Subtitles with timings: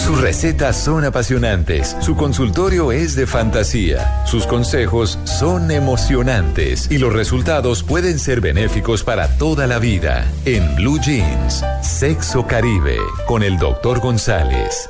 [0.00, 6.90] Sus recetas son apasionantes, su consultorio es de fantasía, sus consejos son emocionantes.
[6.90, 10.26] Y los resultados pueden ser benéficos para toda la vida.
[10.46, 12.96] En Blue Jeans, Sexo Caribe,
[13.28, 14.88] con el doctor González.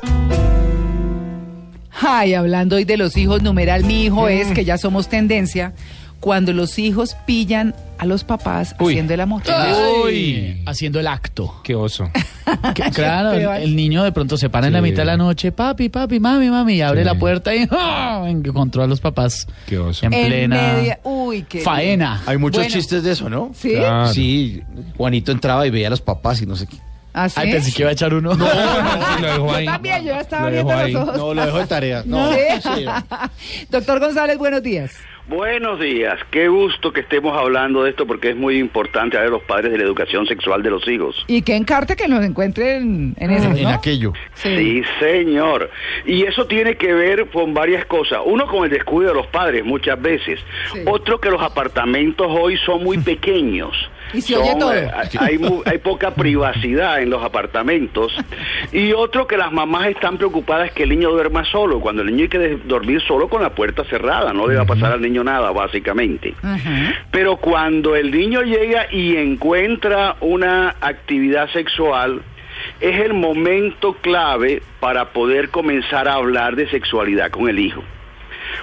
[2.00, 5.74] Ay, hablando hoy de los hijos, numeral mi hijo es que ya somos tendencia
[6.20, 9.42] cuando los hijos pillan a los papás haciendo el amor.
[10.04, 11.60] Uy, haciendo el acto.
[11.64, 12.10] Qué oso.
[12.74, 15.88] Que, claro, el, niño de pronto se para en la mitad de la noche, papi,
[15.88, 17.04] papi, mami, mami, y abre Sí.
[17.06, 18.24] la puerta y ¡ah!
[18.26, 20.04] encontró a los papás Qué oso.
[20.06, 22.20] en En plena media- uy, qué faena.
[22.26, 22.74] Hay muchos Bueno.
[22.74, 23.52] chistes de eso, ¿no?
[23.54, 23.74] ¿Sí?
[23.74, 24.12] Claro.
[24.12, 24.62] Sí,
[24.96, 26.76] Juanito entraba y veía a los papás y no sé qué.
[27.12, 27.40] ¿Así?
[27.40, 28.34] Ay, pensé que iba a echar uno.
[28.34, 28.56] No, no, sí,
[29.22, 29.64] lo dejó ahí.
[29.66, 30.92] Yo también, yo ya estaba Lo dejó viendo ahí.
[30.92, 31.16] los ojos.
[31.18, 32.02] No, lo dejó de tarea.
[32.06, 32.38] No, ¿Sí?
[32.62, 33.66] sí.
[33.70, 34.96] Doctor González, buenos días.
[35.28, 39.40] Buenos días, qué gusto que estemos hablando de esto porque es muy importante a los
[39.42, 41.24] padres de la educación sexual de los hijos.
[41.28, 43.68] Y que encarte que nos encuentren en eso, En ¿no?
[43.68, 44.12] aquello.
[44.34, 45.70] Sí, señor.
[46.04, 48.18] Y eso tiene que ver con varias cosas.
[48.24, 50.40] Uno, con el descuido de los padres muchas veces.
[50.72, 50.80] Sí.
[50.86, 53.76] Otro, que los apartamentos hoy son muy pequeños.
[54.12, 54.74] Y se oye todo.
[54.74, 54.90] eh,
[55.64, 58.12] hay, poca privacidad en los apartamentos.
[58.72, 61.80] Y otro, que las mamás están preocupadas que el niño duerma solo.
[61.80, 64.32] Cuando el niño hay que dormir solo con la puerta cerrada.
[64.32, 66.34] No le va a pasar al niño nada, básicamente.
[67.10, 72.22] Pero cuando el niño llega y encuentra una actividad sexual,
[72.80, 77.82] es el momento clave para poder comenzar a hablar de sexualidad con el hijo.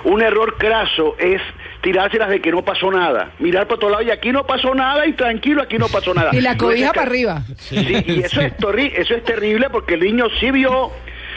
[0.04, 1.42] Un error craso es
[1.92, 5.08] tirárselas de que no pasó nada, mirar por todos lados y aquí no pasó nada
[5.08, 6.32] y tranquilo, aquí no pasó nada.
[6.34, 7.44] Y la No, cobija para arriba.
[7.56, 10.92] Sí, y eso es, torri- eso es terrible porque el niño sí vio,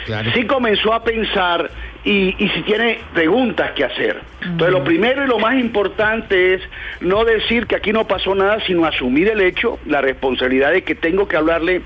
[0.05, 0.29] Claro.
[0.33, 1.69] sí comenzó a pensar
[2.03, 4.19] y, y si tiene preguntas que hacer.
[4.41, 6.61] Entonces lo primero y lo más importante es
[6.99, 10.95] no decir que aquí no pasó nada, sino asumir el hecho, la responsabilidad de que
[10.95, 11.83] tengo que hablarle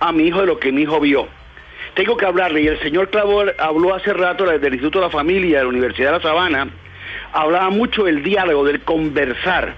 [0.00, 1.28] a mi hijo de lo que mi hijo vio.
[1.94, 5.58] Tengo que hablarle, y el señor Clavor habló hace rato del Instituto de la Familia
[5.58, 6.68] de la Universidad de La Sabana,
[7.32, 9.74] hablaba mucho del diálogo, del conversar.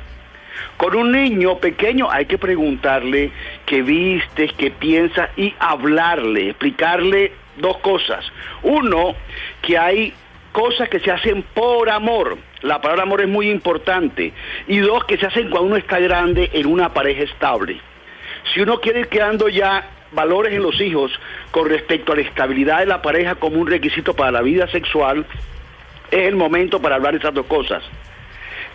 [0.77, 3.31] Con un niño pequeño hay que preguntarle
[3.67, 8.25] qué vistes, qué piensas y hablarle, explicarle dos cosas.
[8.63, 9.15] Uno,
[9.63, 10.15] que hay
[10.53, 12.39] cosas que se hacen por amor.
[12.63, 14.33] La palabra amor es muy importante.
[14.69, 17.81] Y dos, que se hacen cuando uno está grande en una pareja estable.
[18.53, 21.13] Si uno quiere ir creando ya valores en los hijos
[21.51, 25.25] con respecto a la estabilidad de la pareja como un requisito para la vida sexual,
[26.11, 27.83] es el momento para hablar de esas dos cosas.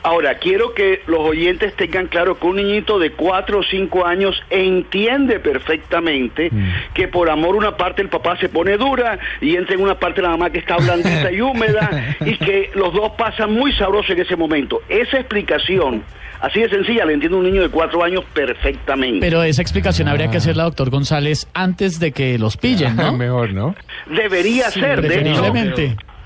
[0.05, 4.39] Ahora, quiero que los oyentes tengan claro que un niñito de 4 o 5 años
[4.51, 6.51] entiende perfectamente
[6.93, 10.21] que por amor una parte del papá se pone dura y entra en una parte
[10.21, 14.19] la mamá que está blandita y húmeda y que los dos pasan muy sabroso en
[14.19, 14.83] ese momento.
[14.89, 16.03] Esa explicación,
[16.39, 19.21] así de sencilla, la entiende un niño de 4 años perfectamente.
[19.21, 23.11] Pero esa explicación habría que hacerla, doctor González, antes de que los pillen, ¿no?
[23.13, 23.73] Mejor, ¿no?
[24.05, 25.51] Debería ser, de hecho.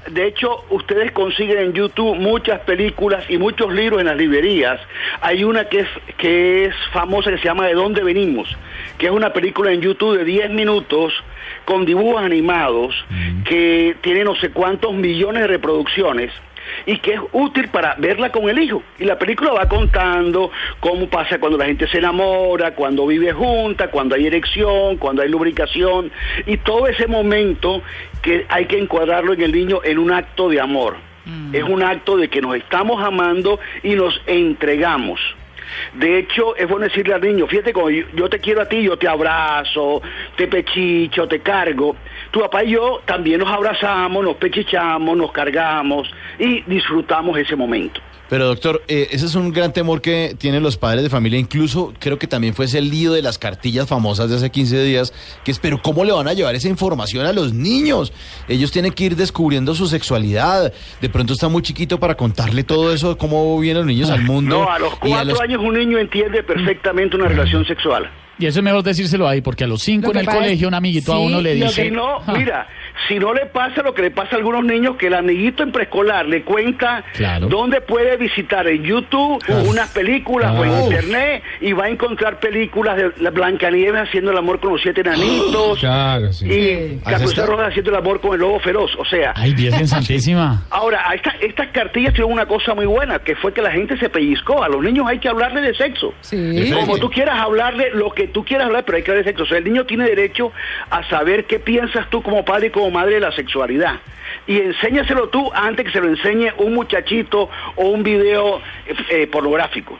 [0.08, 4.80] De hecho, ustedes consiguen en YouTube muchas películas y muchos libros en las librerías.
[5.22, 5.88] Hay una que es,
[6.18, 8.58] que es famosa que se llama De dónde venimos,
[8.98, 11.14] que es una película en YouTube de 10 minutos
[11.66, 12.96] con dibujos animados
[13.46, 16.32] que tiene no sé cuántos millones de reproducciones
[16.86, 18.84] y que es útil para verla con el hijo.
[18.98, 23.90] Y la película va contando cómo pasa cuando la gente se enamora, cuando vive junta,
[23.90, 26.12] cuando hay erección, cuando hay lubricación
[26.46, 27.82] y todo ese momento
[28.22, 30.98] que hay que encuadrarlo en el niño en un acto de amor.
[31.54, 35.20] Es un acto de que nos estamos amando y nos entregamos.
[35.94, 38.82] De hecho, es bueno decirle al niño, fíjate, como yo, yo te quiero a ti,
[38.82, 40.02] yo te abrazo,
[40.36, 41.96] te pechicho, te cargo.
[42.32, 46.08] Tu papá y yo también nos abrazamos, nos pechichamos, nos cargamos
[46.38, 48.02] y disfrutamos ese momento.
[48.30, 51.40] Pero doctor, eh, ese es un gran temor que tienen los padres de familia.
[51.40, 55.12] Incluso creo que también fue ese lío de las cartillas famosas de hace 15 días,
[55.44, 58.14] que es, pero ¿cómo le van a llevar esa información a los niños?
[58.48, 60.72] Ellos tienen que ir descubriendo su sexualidad.
[61.02, 64.60] De pronto está muy chiquito para contarle todo eso, cómo vienen los niños al mundo.
[64.64, 68.12] No, a los cuatro los- años un niño entiende perfectamente una relación sexual.
[68.40, 70.42] Y eso es mejor decírselo ahí, porque a los cinco Lo en que el es-
[70.44, 71.84] colegio un amiguito a uno le dice...
[71.84, 72.68] Si no, "Ah, mira,
[73.08, 75.72] si no le pasa lo que le pasa a algunos niños, que el amiguito en
[75.72, 77.48] preescolar le cuenta Claro.
[77.48, 80.84] dónde puede visitar en YouTube unas películas o en Uf.
[80.86, 85.02] internet y va a encontrar películas de la Blancanieves haciendo el amor con los siete
[85.02, 86.46] enanitos Claro, sí.
[86.50, 88.92] y Caperucita Roja haciendo el amor con el lobo feroz.
[88.98, 90.66] O sea, Ay, Virgen Santísima.
[90.70, 93.98] Ahora, a esta- estas cartillas tienen una cosa muy buena, que fue que la gente
[93.98, 94.64] se pellizcó.
[94.64, 96.14] A los niños hay que hablarle de sexo.
[96.22, 96.72] Sí.
[96.74, 99.44] Como tú quieras hablarle, lo que tú quieras hablar, pero hay que hablar de sexo.
[99.44, 100.52] O sea, el niño tiene derecho
[100.90, 103.96] a saber qué piensas tú como padre y como madre de la sexualidad.
[104.48, 109.28] Y enséñaselo tú antes que se lo enseñe un muchachito o un video eh, eh,
[109.28, 109.98] pornográfico.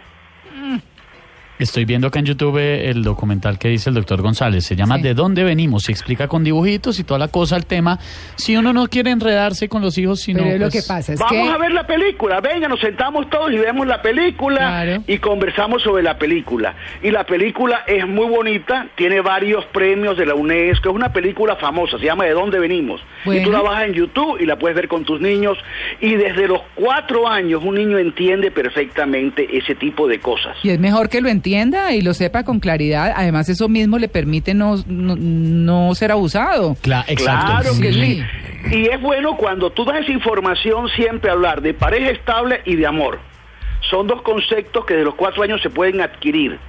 [1.60, 4.64] Estoy viendo acá en YouTube el documental que dice el doctor González.
[4.64, 5.02] Se llama Sí.
[5.02, 5.90] ¿De dónde venimos?
[5.90, 8.00] Y explica con dibujitos y toda la cosa el tema.
[8.38, 10.42] Si uno no quiere enredarse con los hijos, sino.
[10.42, 11.54] Pero lo pues, que pasa es Vamos que...
[11.54, 15.04] a ver la película, venga, nos sentamos todos y vemos la película Claro.
[15.06, 16.76] y conversamos sobre la película.
[17.04, 21.58] Y la película es muy bonita, tiene varios premios de la UNESCO, es una película
[21.58, 23.02] famosa, se llama ¿De dónde venimos?
[23.26, 23.42] Bueno.
[23.42, 25.58] Y tú la bajas en YouTube y la puedes ver con tus niños.
[26.00, 30.56] Y desde los cuatro años un niño entiende perfectamente ese tipo de cosas.
[30.64, 31.49] Y es mejor que lo entienda
[31.94, 33.14] y lo sepa con claridad.
[33.16, 36.76] Además, eso mismo le permite no, no, no ser abusado.
[36.84, 37.46] Cla- exacto.
[37.46, 38.02] Claro que Sí.
[38.72, 38.76] sí.
[38.78, 42.86] Y es bueno cuando tú das esa información siempre hablar de pareja estable y de
[42.86, 43.20] amor.
[43.90, 46.60] Son dos conceptos que de los cuatro años se pueden adquirir.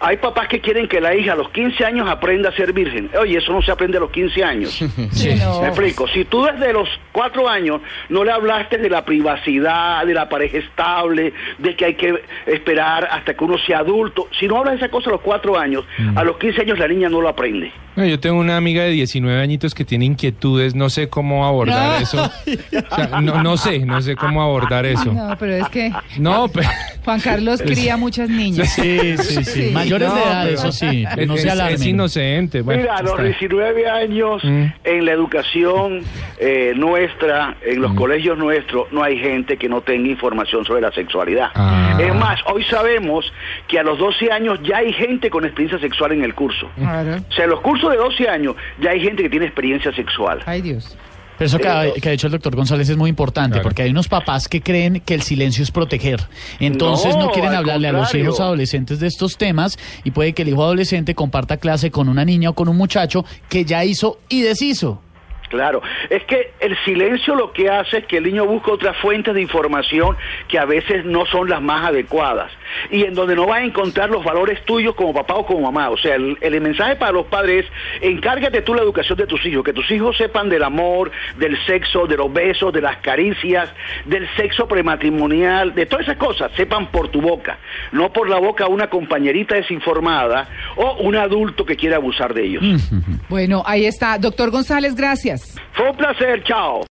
[0.00, 3.10] Hay papás que quieren que la hija a los 15 años aprenda a ser virgen.
[3.18, 4.84] Oye, eso no se aprende a los 15 años.
[5.10, 5.60] Sí, no.
[5.62, 6.06] Me explico.
[6.08, 10.58] Si tú desde los cuatro años no le hablaste de la privacidad, de la pareja
[10.58, 14.78] estable, de que hay que esperar hasta que uno sea adulto, si no hablas de
[14.78, 15.84] esa cosa a los cuatro años,
[16.14, 17.72] a los 15 años la niña no lo aprende.
[17.96, 22.02] No, yo tengo una amiga de 19 añitos que tiene inquietudes, no sé cómo abordar
[22.02, 22.22] eso.
[22.24, 25.12] O sea, no, no sé, no sé cómo abordar eso.
[25.12, 26.68] No, pero es que No, pero...
[27.06, 28.68] Juan Carlos cría muchas niñas.
[28.74, 29.44] Sí, sí, sí.
[29.44, 29.70] Sí.
[29.72, 31.04] Mayores de edad, eso sí.
[31.16, 31.74] Es, No se alarmen.
[31.76, 32.60] es inocente.
[32.60, 33.22] Bueno, Mira, a los está.
[33.22, 34.64] 19 años Mm.
[34.84, 36.02] en la educación
[36.38, 37.82] eh, nuestra, en Mm.
[37.82, 41.48] los colegios nuestros, no hay gente que no tenga información sobre la sexualidad.
[41.54, 41.96] Ah.
[41.98, 43.32] Es más, hoy sabemos
[43.68, 46.68] que a los 12 años ya hay gente con experiencia sexual en el curso.
[46.76, 47.22] Claro.
[47.28, 50.40] O sea, en los cursos de 12 años ya hay gente que tiene experiencia sexual.
[50.44, 50.96] Ay, Dios.
[51.38, 53.62] Pero eso que ha, que ha dicho el doctor González es muy importante, Claro.
[53.64, 56.20] porque hay unos papás que creen que el silencio es proteger.
[56.60, 60.42] Entonces no, No, quieren hablarle a los hijos adolescentes de estos temas y puede que
[60.42, 64.18] el hijo adolescente comparta clase con una niña o con un muchacho que ya hizo
[64.28, 65.00] y deshizo.
[65.48, 69.34] Claro, es que el silencio lo que hace es que el niño busca otras fuentes
[69.34, 70.16] de información
[70.48, 72.50] que a veces no son las más adecuadas
[72.90, 75.90] y en donde no va a encontrar los valores tuyos como papá o como mamá.
[75.90, 77.66] O sea, el, el mensaje para los padres es,
[78.02, 82.06] encárgate tú la educación de tus hijos, que tus hijos sepan del amor, del sexo,
[82.06, 83.68] de los besos, de las caricias,
[84.04, 87.58] del sexo prematrimonial, de todas esas cosas, sepan por tu boca,
[87.92, 92.44] no por la boca de una compañerita desinformada o un adulto que quiere abusar de
[92.44, 92.64] ellos.
[93.28, 94.18] Bueno, ahí está.
[94.18, 95.35] Doctor González, gracias.
[95.72, 96.82] Fue un placer, chao.